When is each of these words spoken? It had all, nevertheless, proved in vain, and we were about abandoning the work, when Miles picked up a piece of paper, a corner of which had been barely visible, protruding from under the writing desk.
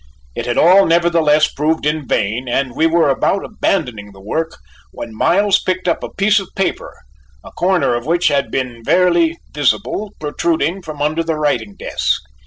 It 0.35 0.47
had 0.47 0.57
all, 0.57 0.87
nevertheless, 0.87 1.47
proved 1.53 1.85
in 1.85 2.07
vain, 2.07 2.47
and 2.47 2.75
we 2.75 2.87
were 2.87 3.09
about 3.09 3.45
abandoning 3.45 4.13
the 4.13 4.19
work, 4.19 4.57
when 4.91 5.13
Miles 5.15 5.59
picked 5.59 5.87
up 5.87 6.03
a 6.03 6.09
piece 6.11 6.39
of 6.39 6.49
paper, 6.55 6.97
a 7.43 7.51
corner 7.51 7.93
of 7.93 8.07
which 8.07 8.27
had 8.27 8.49
been 8.49 8.81
barely 8.81 9.37
visible, 9.53 10.13
protruding 10.19 10.81
from 10.81 11.03
under 11.03 11.23
the 11.23 11.35
writing 11.35 11.75
desk. 11.75 12.19